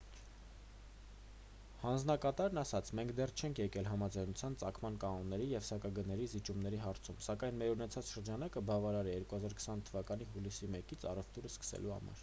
հանձնակատարն 1.81 2.59
ասաց 2.61 2.89
մենք 2.99 3.13
դեռ 3.19 3.33
չենք 3.41 3.61
եկել 3.63 3.89
համաձայնության 3.89 4.55
ծագման 4.63 4.97
կանոնների 5.03 5.51
և 5.51 5.67
սակագների 5.69 6.27
զիջումների 6.33 6.81
հարցում 6.85 7.21
սակայն 7.27 7.61
մեր 7.61 7.75
ունեցած 7.77 8.11
շրջանակը 8.17 8.67
բավարար 8.73 9.11
է 9.15 9.17
2020 9.35 9.87
թվականի 9.91 10.31
հուլիսի 10.33 10.71
1-ից 10.81 11.07
առևտուրն 11.15 11.55
սկսելու 11.59 11.97
համար 11.99 12.19